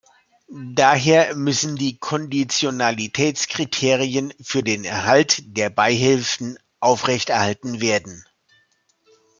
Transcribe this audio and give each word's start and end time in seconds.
Daher 0.73 1.35
müssen 1.35 1.75
die 1.75 1.99
Konditionalitätskriterien 1.99 4.33
für 4.41 4.63
den 4.63 4.83
Erhalt 4.83 5.37
der 5.55 5.69
Beihilfen 5.69 6.57
aufrechterhalten 6.79 7.81
werden. 7.81 8.25